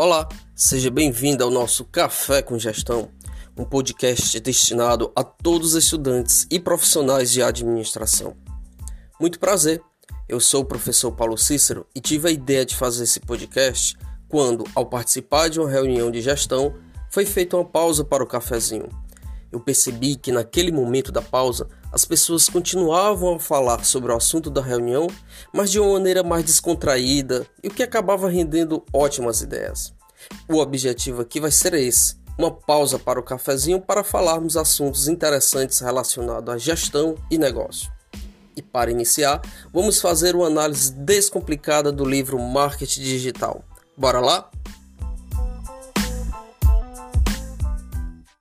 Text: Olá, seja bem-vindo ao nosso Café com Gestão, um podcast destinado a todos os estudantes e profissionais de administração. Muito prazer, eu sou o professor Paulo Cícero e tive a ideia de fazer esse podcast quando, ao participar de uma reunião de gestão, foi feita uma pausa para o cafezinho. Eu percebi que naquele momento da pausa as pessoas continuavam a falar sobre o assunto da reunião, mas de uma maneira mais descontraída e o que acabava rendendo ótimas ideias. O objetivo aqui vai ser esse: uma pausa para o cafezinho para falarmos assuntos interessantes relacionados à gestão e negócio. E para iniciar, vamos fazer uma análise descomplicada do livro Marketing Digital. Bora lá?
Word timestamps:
Olá, 0.00 0.28
seja 0.54 0.92
bem-vindo 0.92 1.42
ao 1.42 1.50
nosso 1.50 1.84
Café 1.84 2.40
com 2.40 2.56
Gestão, 2.56 3.10
um 3.56 3.64
podcast 3.64 4.38
destinado 4.38 5.10
a 5.12 5.24
todos 5.24 5.74
os 5.74 5.82
estudantes 5.82 6.46
e 6.52 6.60
profissionais 6.60 7.32
de 7.32 7.42
administração. 7.42 8.36
Muito 9.20 9.40
prazer, 9.40 9.82
eu 10.28 10.38
sou 10.38 10.62
o 10.62 10.64
professor 10.64 11.10
Paulo 11.10 11.36
Cícero 11.36 11.84
e 11.96 12.00
tive 12.00 12.28
a 12.28 12.30
ideia 12.30 12.64
de 12.64 12.76
fazer 12.76 13.02
esse 13.02 13.18
podcast 13.18 13.96
quando, 14.28 14.62
ao 14.72 14.86
participar 14.86 15.48
de 15.48 15.58
uma 15.58 15.68
reunião 15.68 16.12
de 16.12 16.22
gestão, 16.22 16.76
foi 17.10 17.26
feita 17.26 17.56
uma 17.56 17.64
pausa 17.64 18.04
para 18.04 18.22
o 18.22 18.26
cafezinho. 18.28 18.88
Eu 19.50 19.60
percebi 19.60 20.16
que 20.16 20.32
naquele 20.32 20.70
momento 20.70 21.10
da 21.10 21.22
pausa 21.22 21.68
as 21.90 22.04
pessoas 22.04 22.48
continuavam 22.48 23.36
a 23.36 23.40
falar 23.40 23.84
sobre 23.84 24.12
o 24.12 24.16
assunto 24.16 24.50
da 24.50 24.60
reunião, 24.60 25.06
mas 25.52 25.70
de 25.70 25.80
uma 25.80 25.94
maneira 25.94 26.22
mais 26.22 26.44
descontraída 26.44 27.46
e 27.62 27.68
o 27.68 27.70
que 27.70 27.82
acabava 27.82 28.28
rendendo 28.28 28.84
ótimas 28.92 29.40
ideias. 29.40 29.94
O 30.48 30.56
objetivo 30.56 31.22
aqui 31.22 31.40
vai 31.40 31.50
ser 31.50 31.74
esse: 31.74 32.16
uma 32.38 32.50
pausa 32.50 32.98
para 32.98 33.18
o 33.18 33.22
cafezinho 33.22 33.80
para 33.80 34.04
falarmos 34.04 34.56
assuntos 34.56 35.08
interessantes 35.08 35.80
relacionados 35.80 36.54
à 36.54 36.58
gestão 36.58 37.14
e 37.30 37.38
negócio. 37.38 37.90
E 38.56 38.62
para 38.62 38.90
iniciar, 38.90 39.40
vamos 39.72 40.00
fazer 40.00 40.34
uma 40.34 40.46
análise 40.46 40.92
descomplicada 40.92 41.92
do 41.92 42.04
livro 42.04 42.38
Marketing 42.38 43.02
Digital. 43.02 43.64
Bora 43.96 44.20
lá? 44.20 44.50